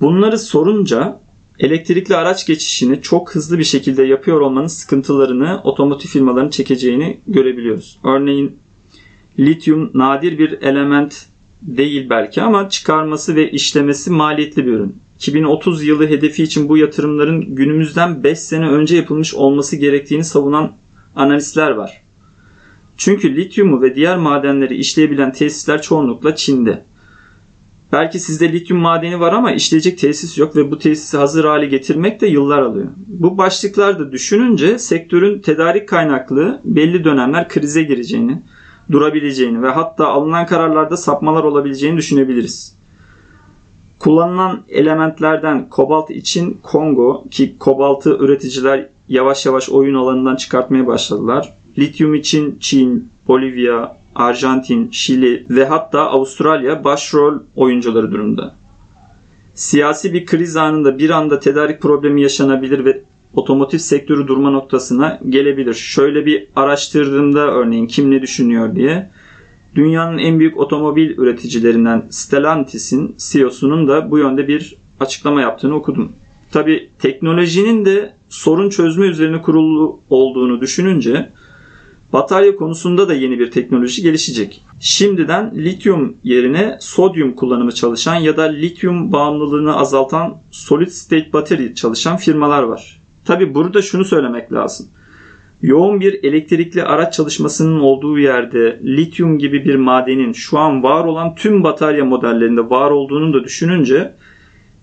Bunları 0.00 0.38
sorunca 0.38 1.20
elektrikli 1.58 2.16
araç 2.16 2.46
geçişini 2.46 3.02
çok 3.02 3.34
hızlı 3.34 3.58
bir 3.58 3.64
şekilde 3.64 4.02
yapıyor 4.02 4.40
olmanın 4.40 4.66
sıkıntılarını 4.66 5.60
otomotiv 5.64 6.08
firmalarının 6.08 6.50
çekeceğini 6.50 7.20
görebiliyoruz. 7.26 7.98
Örneğin 8.04 8.56
lityum 9.38 9.90
nadir 9.94 10.38
bir 10.38 10.62
element 10.62 11.26
değil 11.64 12.10
belki 12.10 12.42
ama 12.42 12.68
çıkarması 12.68 13.36
ve 13.36 13.50
işlemesi 13.50 14.10
maliyetli 14.10 14.66
bir 14.66 14.72
ürün. 14.72 14.96
2030 15.16 15.84
yılı 15.84 16.06
hedefi 16.06 16.42
için 16.42 16.68
bu 16.68 16.76
yatırımların 16.76 17.54
günümüzden 17.54 18.24
5 18.24 18.38
sene 18.38 18.68
önce 18.68 18.96
yapılmış 18.96 19.34
olması 19.34 19.76
gerektiğini 19.76 20.24
savunan 20.24 20.72
analistler 21.16 21.70
var. 21.70 22.02
Çünkü 22.96 23.36
lityumu 23.36 23.82
ve 23.82 23.94
diğer 23.94 24.16
madenleri 24.16 24.76
işleyebilen 24.76 25.32
tesisler 25.32 25.82
çoğunlukla 25.82 26.36
Çin'de. 26.36 26.84
Belki 27.92 28.18
sizde 28.18 28.52
lityum 28.52 28.80
madeni 28.80 29.20
var 29.20 29.32
ama 29.32 29.52
işleyecek 29.52 29.98
tesis 29.98 30.38
yok 30.38 30.56
ve 30.56 30.70
bu 30.70 30.78
tesisi 30.78 31.16
hazır 31.16 31.44
hale 31.44 31.66
getirmek 31.66 32.20
de 32.20 32.26
yıllar 32.26 32.62
alıyor. 32.62 32.88
Bu 33.06 33.38
başlıklarda 33.38 34.12
düşününce 34.12 34.78
sektörün 34.78 35.38
tedarik 35.38 35.88
kaynaklı 35.88 36.60
belli 36.64 37.04
dönemler 37.04 37.48
krize 37.48 37.82
gireceğini, 37.82 38.42
durabileceğini 38.92 39.62
ve 39.62 39.70
hatta 39.70 40.08
alınan 40.08 40.46
kararlarda 40.46 40.96
sapmalar 40.96 41.44
olabileceğini 41.44 41.96
düşünebiliriz. 41.96 42.76
Kullanılan 43.98 44.62
elementlerden 44.68 45.68
kobalt 45.68 46.10
için 46.10 46.58
Kongo 46.62 47.24
ki 47.30 47.58
kobaltı 47.58 48.16
üreticiler 48.16 48.88
yavaş 49.08 49.46
yavaş 49.46 49.68
oyun 49.68 49.94
alanından 49.94 50.36
çıkartmaya 50.36 50.86
başladılar. 50.86 51.54
Lityum 51.78 52.14
için 52.14 52.58
Çin, 52.60 53.10
Bolivya, 53.28 53.96
Arjantin, 54.14 54.90
Şili 54.90 55.46
ve 55.50 55.64
hatta 55.64 56.00
Avustralya 56.00 56.84
başrol 56.84 57.38
oyuncuları 57.56 58.12
durumda. 58.12 58.54
Siyasi 59.54 60.12
bir 60.12 60.26
kriz 60.26 60.56
anında 60.56 60.98
bir 60.98 61.10
anda 61.10 61.40
tedarik 61.40 61.82
problemi 61.82 62.22
yaşanabilir 62.22 62.84
ve 62.84 63.02
otomotiv 63.34 63.78
sektörü 63.78 64.28
durma 64.28 64.50
noktasına 64.50 65.20
gelebilir. 65.28 65.74
Şöyle 65.74 66.26
bir 66.26 66.46
araştırdığımda 66.56 67.40
örneğin 67.40 67.86
kim 67.86 68.10
ne 68.10 68.22
düşünüyor 68.22 68.76
diye 68.76 69.10
dünyanın 69.74 70.18
en 70.18 70.38
büyük 70.38 70.58
otomobil 70.58 71.18
üreticilerinden 71.18 72.06
Stellantis'in 72.10 73.16
CEO'sunun 73.18 73.88
da 73.88 74.10
bu 74.10 74.18
yönde 74.18 74.48
bir 74.48 74.76
açıklama 75.00 75.40
yaptığını 75.40 75.74
okudum. 75.74 76.12
Tabi 76.50 76.90
teknolojinin 76.98 77.84
de 77.84 78.14
sorun 78.28 78.70
çözme 78.70 79.06
üzerine 79.06 79.42
kurulu 79.42 80.00
olduğunu 80.10 80.60
düşününce 80.60 81.32
batarya 82.12 82.56
konusunda 82.56 83.08
da 83.08 83.14
yeni 83.14 83.38
bir 83.38 83.50
teknoloji 83.50 84.02
gelişecek. 84.02 84.62
Şimdiden 84.80 85.52
lityum 85.56 86.16
yerine 86.24 86.78
sodyum 86.80 87.34
kullanımı 87.34 87.72
çalışan 87.72 88.14
ya 88.14 88.36
da 88.36 88.42
lityum 88.42 89.12
bağımlılığını 89.12 89.76
azaltan 89.76 90.36
solid 90.50 90.88
state 90.88 91.32
battery 91.32 91.74
çalışan 91.74 92.16
firmalar 92.16 92.62
var. 92.62 93.03
Tabi 93.24 93.54
burada 93.54 93.82
şunu 93.82 94.04
söylemek 94.04 94.52
lazım. 94.52 94.86
Yoğun 95.62 96.00
bir 96.00 96.24
elektrikli 96.24 96.82
araç 96.82 97.14
çalışmasının 97.14 97.80
olduğu 97.80 98.18
yerde 98.18 98.80
lityum 98.84 99.38
gibi 99.38 99.64
bir 99.64 99.74
madenin 99.74 100.32
şu 100.32 100.58
an 100.58 100.82
var 100.82 101.04
olan 101.04 101.34
tüm 101.34 101.64
batarya 101.64 102.04
modellerinde 102.04 102.70
var 102.70 102.90
olduğunu 102.90 103.34
da 103.34 103.44
düşününce 103.44 104.14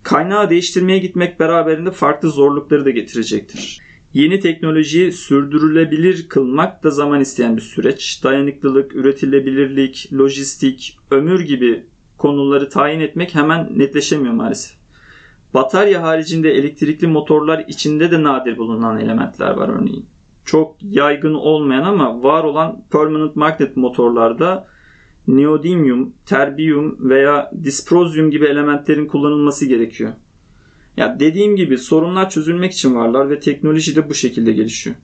kaynağı 0.03 0.49
değiştirmeye 0.49 0.99
gitmek 0.99 1.39
beraberinde 1.39 1.91
farklı 1.91 2.29
zorlukları 2.29 2.85
da 2.85 2.89
getirecektir. 2.89 3.79
Yeni 4.13 4.39
teknolojiyi 4.39 5.11
sürdürülebilir 5.11 6.29
kılmak 6.29 6.83
da 6.83 6.91
zaman 6.91 7.21
isteyen 7.21 7.57
bir 7.57 7.61
süreç. 7.61 8.23
Dayanıklılık, 8.23 8.95
üretilebilirlik, 8.95 10.09
lojistik, 10.13 10.97
ömür 11.11 11.39
gibi 11.39 11.85
konuları 12.17 12.69
tayin 12.69 12.99
etmek 12.99 13.35
hemen 13.35 13.69
netleşemiyor 13.79 14.33
maalesef. 14.33 14.80
Batarya 15.53 16.03
haricinde 16.03 16.51
elektrikli 16.51 17.07
motorlar 17.07 17.65
içinde 17.67 18.11
de 18.11 18.23
nadir 18.23 18.57
bulunan 18.57 18.99
elementler 18.99 19.49
var 19.49 19.69
örneğin. 19.69 20.05
Çok 20.45 20.75
yaygın 20.81 21.33
olmayan 21.33 21.83
ama 21.83 22.23
var 22.23 22.43
olan 22.43 22.83
permanent 22.91 23.35
magnet 23.35 23.77
motorlarda 23.77 24.67
neodymium, 25.27 26.13
terbium 26.25 27.09
veya 27.09 27.51
disprozyum 27.63 28.31
gibi 28.31 28.45
elementlerin 28.45 29.07
kullanılması 29.07 29.65
gerekiyor. 29.65 30.13
Ya 30.97 31.19
dediğim 31.19 31.55
gibi 31.55 31.77
sorunlar 31.77 32.29
çözülmek 32.29 32.73
için 32.73 32.95
varlar 32.95 33.29
ve 33.29 33.39
teknoloji 33.39 33.95
de 33.95 34.09
bu 34.09 34.13
şekilde 34.13 34.53
gelişiyor. 34.53 34.95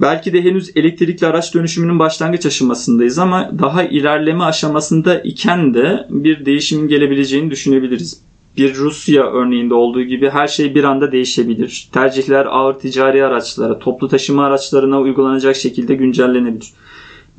Belki 0.00 0.32
de 0.32 0.44
henüz 0.44 0.76
elektrikli 0.76 1.26
araç 1.26 1.54
dönüşümünün 1.54 1.98
başlangıç 1.98 2.46
aşamasındayız 2.46 3.18
ama 3.18 3.50
daha 3.58 3.82
ilerleme 3.82 4.44
aşamasında 4.44 5.20
iken 5.20 5.74
de 5.74 6.06
bir 6.10 6.46
değişimin 6.46 6.88
gelebileceğini 6.88 7.50
düşünebiliriz. 7.50 8.27
Bir 8.58 8.74
Rusya 8.74 9.22
örneğinde 9.22 9.74
olduğu 9.74 10.02
gibi 10.02 10.30
her 10.30 10.46
şey 10.46 10.74
bir 10.74 10.84
anda 10.84 11.12
değişebilir. 11.12 11.88
Tercihler 11.92 12.46
ağır 12.46 12.74
ticari 12.74 13.24
araçlara, 13.24 13.78
toplu 13.78 14.08
taşıma 14.08 14.46
araçlarına 14.46 15.00
uygulanacak 15.00 15.56
şekilde 15.56 15.94
güncellenebilir. 15.94 16.72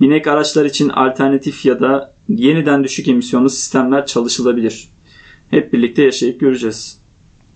Binek 0.02 0.28
araçlar 0.28 0.66
için 0.66 0.90
alternatif 0.90 1.66
ya 1.66 1.80
da 1.80 2.14
yeniden 2.30 2.84
düşük 2.84 3.08
emisyonlu 3.08 3.50
sistemler 3.50 4.06
çalışılabilir. 4.06 4.88
Hep 5.50 5.74
birlikte 5.74 6.04
yaşayıp 6.04 6.40
göreceğiz. 6.40 7.00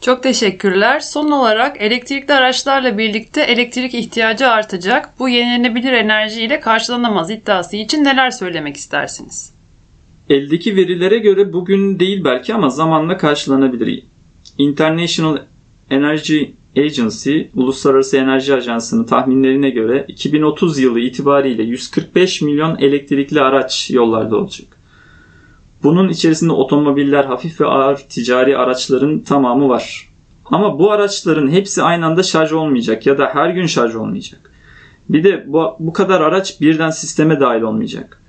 Çok 0.02 0.24
teşekkürler. 0.24 1.00
Son 1.00 1.32
olarak 1.32 1.82
elektrikli 1.82 2.34
araçlarla 2.34 2.98
birlikte 2.98 3.42
elektrik 3.42 3.94
ihtiyacı 3.94 4.48
artacak. 4.48 5.20
Bu 5.20 5.30
yenilenebilir 5.30 5.92
enerji 5.92 6.42
ile 6.42 6.60
karşılanamaz 6.60 7.32
iddiası 7.32 7.76
için 7.76 8.04
neler 8.04 8.32
söylemek 8.32 8.78
istersiniz? 8.78 9.53
Eldeki 10.30 10.76
verilere 10.76 11.18
göre 11.18 11.54
bugün 11.54 12.00
değil 12.00 12.24
belki 12.24 12.54
ama 12.54 12.70
zamanla 12.70 13.18
karşılanabilir. 13.18 14.04
International 14.58 15.38
Energy 15.90 16.44
Agency, 16.78 17.42
Uluslararası 17.56 18.18
Enerji 18.18 18.54
Ajansı'nın 18.54 19.04
tahminlerine 19.04 19.70
göre 19.70 20.06
2030 20.08 20.80
yılı 20.80 21.00
itibariyle 21.00 21.64
145 21.64 22.42
milyon 22.42 22.78
elektrikli 22.78 23.42
araç 23.42 23.92
yollarda 23.92 24.38
olacak. 24.38 24.68
Bunun 25.84 26.10
içerisinde 26.10 26.52
otomobiller, 26.52 27.26
hafif 27.26 27.62
ve 27.62 27.66
ağır 27.66 27.98
ticari 27.98 28.58
araçların 28.58 29.20
tamamı 29.20 29.70
var. 29.70 30.10
Ama 30.46 30.80
bu 30.80 30.92
araçların 30.92 31.52
hepsi 31.52 31.84
aynı 31.84 32.06
anda 32.06 32.24
şarj 32.24 32.52
olmayacak 32.52 33.06
ya 33.06 33.18
da 33.18 33.30
her 33.34 33.50
gün 33.50 33.66
şarj 33.66 33.96
olmayacak. 33.96 34.52
Bir 35.10 35.24
de 35.24 35.44
bu, 35.48 35.76
bu 35.80 35.94
kadar 35.94 36.22
araç 36.22 36.62
birden 36.62 36.90
sisteme 36.90 37.40
dahil 37.40 37.62
olmayacak. 37.62 38.23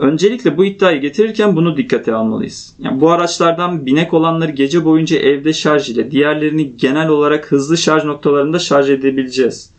Öncelikle 0.00 0.56
bu 0.56 0.64
iddiayı 0.64 1.00
getirirken 1.00 1.56
bunu 1.56 1.76
dikkate 1.76 2.14
almalıyız. 2.14 2.74
Yani 2.78 3.00
bu 3.00 3.10
araçlardan 3.10 3.86
binek 3.86 4.14
olanları 4.14 4.52
gece 4.52 4.84
boyunca 4.84 5.18
evde 5.18 5.52
şarj 5.52 5.90
ile 5.90 6.10
diğerlerini 6.10 6.76
genel 6.76 7.08
olarak 7.08 7.52
hızlı 7.52 7.78
şarj 7.78 8.04
noktalarında 8.04 8.58
şarj 8.58 8.90
edebileceğiz. 8.90 9.70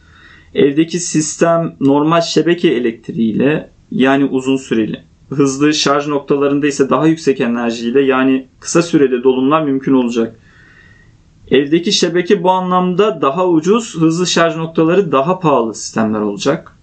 Evdeki 0.54 1.00
sistem 1.00 1.76
normal 1.80 2.22
şebeke 2.22 2.68
elektriğiyle 2.68 3.70
yani 3.92 4.26
uzun 4.26 4.58
süreli. 4.58 5.04
Hızlı 5.30 5.74
şarj 5.74 6.08
noktalarında 6.08 6.68
ise 6.68 6.90
daha 6.90 7.08
yüksek 7.08 7.42
enerjiyle 7.42 8.02
yani 8.02 8.48
kısa 8.60 8.82
süreli 8.82 9.24
dolumlar 9.24 9.62
mümkün 9.62 9.94
olacak. 9.94 10.40
Evdeki 11.52 11.92
şebeke 11.92 12.44
bu 12.44 12.52
anlamda 12.52 13.22
daha 13.22 13.48
ucuz, 13.48 13.96
hızlı 13.98 14.28
şarj 14.28 14.56
noktaları 14.56 15.12
daha 15.12 15.40
pahalı 15.40 15.74
sistemler 15.74 16.22
olacak. 16.22 16.78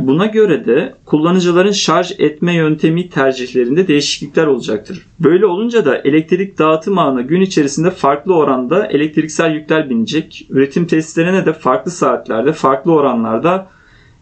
Buna 0.00 0.26
göre 0.26 0.66
de 0.66 0.94
kullanıcıların 1.04 1.72
şarj 1.72 2.12
etme 2.18 2.54
yöntemi 2.54 3.08
tercihlerinde 3.08 3.88
değişiklikler 3.88 4.46
olacaktır. 4.46 5.06
Böyle 5.20 5.46
olunca 5.46 5.84
da 5.84 5.98
elektrik 5.98 6.58
dağıtım 6.58 6.98
ağına 6.98 7.20
gün 7.20 7.40
içerisinde 7.40 7.90
farklı 7.90 8.34
oranda 8.34 8.86
elektriksel 8.86 9.54
yükler 9.54 9.90
binecek. 9.90 10.46
Üretim 10.50 10.86
tesislerine 10.86 11.46
de 11.46 11.52
farklı 11.52 11.90
saatlerde, 11.90 12.52
farklı 12.52 12.92
oranlarda 12.92 13.68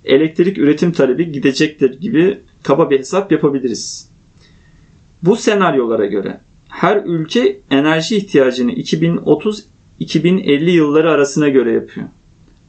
elektrik 0.04 0.58
üretim 0.58 0.92
talebi 0.92 1.32
gidecektir 1.32 2.00
gibi 2.00 2.38
kaba 2.62 2.90
bir 2.90 2.98
hesap 2.98 3.32
yapabiliriz. 3.32 4.10
Bu 5.22 5.36
senaryolara 5.36 6.06
göre 6.06 6.40
her 6.68 7.02
ülke 7.04 7.60
enerji 7.70 8.16
ihtiyacını 8.16 8.72
2030-2050 8.72 10.70
yılları 10.70 11.10
arasına 11.10 11.48
göre 11.48 11.72
yapıyor. 11.72 12.06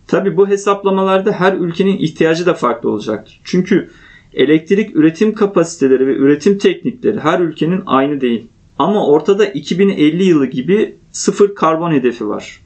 Tabi 0.07 0.37
bu 0.37 0.47
hesaplamalarda 0.47 1.31
her 1.31 1.53
ülkenin 1.53 1.97
ihtiyacı 1.97 2.45
da 2.45 2.53
farklı 2.53 2.89
olacaktır. 2.89 3.41
Çünkü 3.43 3.89
elektrik 4.33 4.95
üretim 4.95 5.33
kapasiteleri 5.33 6.07
ve 6.07 6.15
üretim 6.15 6.57
teknikleri 6.57 7.19
her 7.19 7.39
ülkenin 7.39 7.83
aynı 7.85 8.21
değil. 8.21 8.47
Ama 8.79 9.07
ortada 9.07 9.45
2050 9.45 10.23
yılı 10.23 10.45
gibi 10.45 10.95
sıfır 11.11 11.55
karbon 11.55 11.91
hedefi 11.91 12.27
var. 12.27 12.61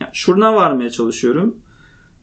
Yani 0.00 0.10
şuna 0.12 0.54
varmaya 0.54 0.90
çalışıyorum. 0.90 1.56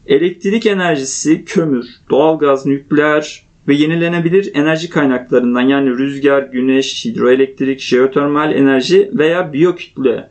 Elektrik 0.06 0.66
enerjisi 0.66 1.44
kömür, 1.44 1.86
doğalgaz, 2.10 2.66
nükleer 2.66 3.46
ve 3.68 3.74
yenilenebilir 3.74 4.50
enerji 4.54 4.90
kaynaklarından 4.90 5.60
yani 5.60 5.90
rüzgar, 5.90 6.42
güneş, 6.42 7.04
hidroelektrik, 7.04 7.80
jeotermal 7.80 8.54
enerji 8.54 9.10
veya 9.14 9.52
biyokütle 9.52 10.30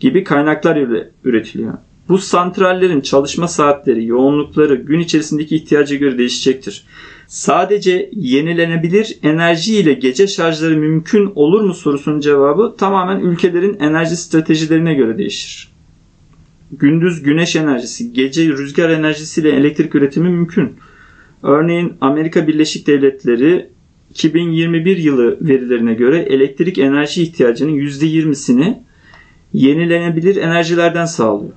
gibi 0.00 0.24
kaynaklar 0.24 0.76
ile 0.76 1.10
üretiliyor. 1.24 1.74
Bu 2.08 2.18
santrallerin 2.18 3.00
çalışma 3.00 3.48
saatleri, 3.48 4.06
yoğunlukları 4.06 4.74
gün 4.74 5.00
içerisindeki 5.00 5.56
ihtiyaca 5.56 5.96
göre 5.96 6.18
değişecektir. 6.18 6.84
Sadece 7.26 8.10
yenilenebilir 8.12 9.18
enerji 9.22 9.74
ile 9.74 9.92
gece 9.92 10.26
şarjları 10.26 10.76
mümkün 10.76 11.32
olur 11.34 11.60
mu 11.60 11.74
sorusunun 11.74 12.20
cevabı 12.20 12.74
tamamen 12.78 13.20
ülkelerin 13.20 13.76
enerji 13.80 14.16
stratejilerine 14.16 14.94
göre 14.94 15.18
değişir. 15.18 15.68
Gündüz 16.72 17.22
güneş 17.22 17.56
enerjisi, 17.56 18.12
gece 18.12 18.48
rüzgar 18.48 18.90
enerjisiyle 18.90 19.50
elektrik 19.50 19.94
üretimi 19.94 20.28
mümkün. 20.28 20.76
Örneğin 21.42 21.92
Amerika 22.00 22.46
Birleşik 22.46 22.86
Devletleri 22.86 23.70
2021 24.10 24.96
yılı 24.96 25.38
verilerine 25.40 25.94
göre 25.94 26.18
elektrik 26.18 26.78
enerji 26.78 27.22
ihtiyacının 27.22 27.72
%20'sini 27.72 28.78
yenilenebilir 29.52 30.36
enerjilerden 30.36 31.06
sağlıyor. 31.06 31.52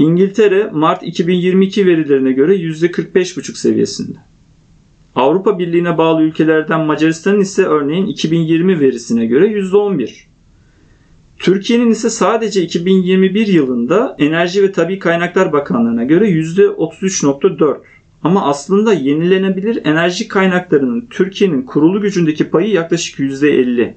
İngiltere 0.00 0.70
Mart 0.72 1.02
2022 1.02 1.86
verilerine 1.86 2.32
göre 2.32 2.56
%45,5 2.56 3.56
seviyesinde. 3.58 4.18
Avrupa 5.14 5.58
Birliği'ne 5.58 5.98
bağlı 5.98 6.22
ülkelerden 6.22 6.80
Macaristan'ın 6.80 7.40
ise 7.40 7.62
örneğin 7.62 8.06
2020 8.06 8.80
verisine 8.80 9.26
göre 9.26 9.46
%11. 9.46 10.26
Türkiye'nin 11.38 11.90
ise 11.90 12.10
sadece 12.10 12.62
2021 12.62 13.46
yılında 13.46 14.16
Enerji 14.18 14.62
ve 14.62 14.72
Tabi 14.72 14.98
Kaynaklar 14.98 15.52
Bakanlığı'na 15.52 16.04
göre 16.04 16.30
%33.4. 16.30 17.76
Ama 18.22 18.46
aslında 18.46 18.92
yenilenebilir 18.92 19.80
enerji 19.84 20.28
kaynaklarının 20.28 21.06
Türkiye'nin 21.10 21.62
kurulu 21.62 22.00
gücündeki 22.00 22.50
payı 22.50 22.68
yaklaşık 22.70 23.18
%50. 23.18 23.94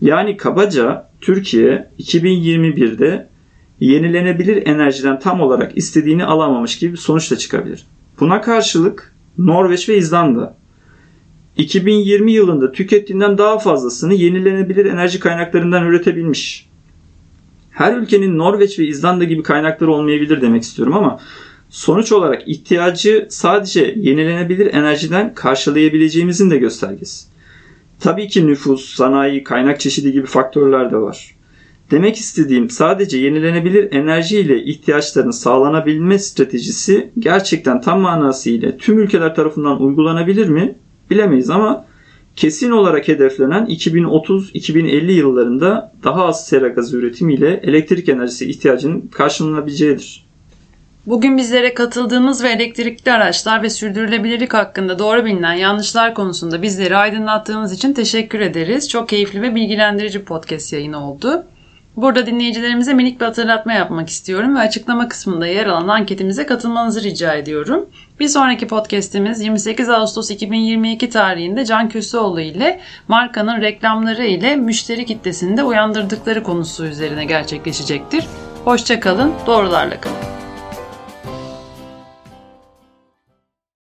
Yani 0.00 0.36
kabaca 0.36 1.08
Türkiye 1.20 1.88
2021'de 1.98 3.31
yenilenebilir 3.82 4.66
enerjiden 4.66 5.18
tam 5.18 5.40
olarak 5.40 5.76
istediğini 5.76 6.24
alamamış 6.24 6.78
gibi 6.78 6.92
bir 6.92 6.98
sonuç 6.98 7.30
da 7.30 7.38
çıkabilir. 7.38 7.86
Buna 8.20 8.40
karşılık 8.40 9.14
Norveç 9.38 9.88
ve 9.88 9.96
İzlanda 9.96 10.56
2020 11.56 12.32
yılında 12.32 12.72
tükettiğinden 12.72 13.38
daha 13.38 13.58
fazlasını 13.58 14.14
yenilenebilir 14.14 14.84
enerji 14.86 15.20
kaynaklarından 15.20 15.86
üretebilmiş. 15.86 16.68
Her 17.70 17.96
ülkenin 17.96 18.38
Norveç 18.38 18.78
ve 18.78 18.86
İzlanda 18.86 19.24
gibi 19.24 19.42
kaynakları 19.42 19.92
olmayabilir 19.92 20.42
demek 20.42 20.62
istiyorum 20.62 20.94
ama 20.94 21.20
sonuç 21.70 22.12
olarak 22.12 22.48
ihtiyacı 22.48 23.26
sadece 23.30 23.94
yenilenebilir 23.96 24.74
enerjiden 24.74 25.34
karşılayabileceğimizin 25.34 26.50
de 26.50 26.58
göstergesi. 26.58 27.26
Tabii 28.00 28.28
ki 28.28 28.46
nüfus, 28.46 28.94
sanayi, 28.94 29.44
kaynak 29.44 29.80
çeşidi 29.80 30.12
gibi 30.12 30.26
faktörler 30.26 30.90
de 30.90 30.96
var. 30.96 31.34
Demek 31.92 32.16
istediğim 32.16 32.70
sadece 32.70 33.18
yenilenebilir 33.18 33.92
enerji 33.92 34.38
ile 34.38 34.64
ihtiyaçların 34.64 35.30
sağlanabilme 35.30 36.18
stratejisi 36.18 37.10
gerçekten 37.18 37.80
tam 37.80 38.00
manasıyla 38.00 38.76
tüm 38.76 38.98
ülkeler 38.98 39.34
tarafından 39.34 39.82
uygulanabilir 39.82 40.48
mi? 40.48 40.74
Bilemeyiz 41.10 41.50
ama 41.50 41.84
kesin 42.36 42.70
olarak 42.70 43.08
hedeflenen 43.08 43.66
2030-2050 43.66 45.12
yıllarında 45.12 45.92
daha 46.04 46.24
az 46.24 46.46
sera 46.46 46.68
gazı 46.68 46.96
üretimiyle 46.96 47.60
elektrik 47.62 48.08
enerjisi 48.08 48.50
ihtiyacının 48.50 49.00
karşılanabileceğidir. 49.00 50.24
Bugün 51.06 51.36
bizlere 51.36 51.74
katıldığınız 51.74 52.44
ve 52.44 52.48
elektrikli 52.48 53.12
araçlar 53.12 53.62
ve 53.62 53.70
sürdürülebilirlik 53.70 54.54
hakkında 54.54 54.98
doğru 54.98 55.24
bilinen 55.24 55.54
yanlışlar 55.54 56.14
konusunda 56.14 56.62
bizleri 56.62 56.96
aydınlattığınız 56.96 57.72
için 57.72 57.92
teşekkür 57.92 58.40
ederiz. 58.40 58.88
Çok 58.88 59.08
keyifli 59.08 59.42
ve 59.42 59.54
bilgilendirici 59.54 60.24
podcast 60.24 60.72
yayını 60.72 61.10
oldu. 61.10 61.44
Burada 61.96 62.26
dinleyicilerimize 62.26 62.94
minik 62.94 63.20
bir 63.20 63.24
hatırlatma 63.24 63.72
yapmak 63.72 64.08
istiyorum 64.08 64.56
ve 64.56 64.58
açıklama 64.58 65.08
kısmında 65.08 65.46
yer 65.46 65.66
alan 65.66 65.88
anketimize 65.88 66.46
katılmanızı 66.46 67.02
rica 67.02 67.34
ediyorum. 67.34 67.86
Bir 68.20 68.28
sonraki 68.28 68.66
podcast'imiz 68.66 69.40
28 69.40 69.88
Ağustos 69.88 70.30
2022 70.30 71.10
tarihinde 71.10 71.64
Can 71.64 71.88
Köseoğlu 71.88 72.40
ile 72.40 72.80
markanın 73.08 73.60
reklamları 73.60 74.24
ile 74.24 74.56
müşteri 74.56 75.06
kitlesinde 75.06 75.62
uyandırdıkları 75.62 76.42
konusu 76.42 76.86
üzerine 76.86 77.24
gerçekleşecektir. 77.24 78.26
Hoşçakalın, 78.64 79.32
doğrularla 79.46 80.00
kalın. 80.00 80.41